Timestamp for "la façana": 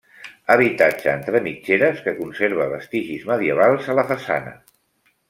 4.01-4.57